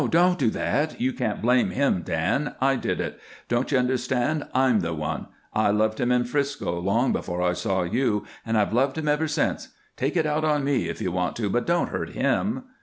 Don't 0.09 0.39
do 0.39 0.49
that. 0.49 0.99
You 0.99 1.13
can't 1.13 1.43
blame 1.43 1.69
him, 1.69 2.01
Dan. 2.01 2.55
I 2.59 2.75
did 2.75 2.99
it. 2.99 3.19
Don't 3.47 3.71
you 3.71 3.77
understand? 3.77 4.47
I'm 4.51 4.79
the 4.79 4.95
one. 4.95 5.27
I 5.53 5.69
loved 5.69 5.99
him 5.99 6.11
in 6.11 6.23
'Frisco, 6.23 6.79
long 6.79 7.11
before 7.13 7.43
I 7.43 7.53
saw 7.53 7.83
you, 7.83 8.25
and 8.43 8.57
I've 8.57 8.73
loved 8.73 8.97
him 8.97 9.07
ever 9.07 9.27
since. 9.27 9.67
Take 9.97 10.17
it 10.17 10.25
out 10.25 10.43
on 10.43 10.63
me, 10.63 10.89
if 10.89 11.01
you 11.03 11.11
want 11.11 11.35
to, 11.35 11.51
but 11.51 11.67
don't 11.67 11.89
hurt 11.89 12.13
him." 12.13 12.63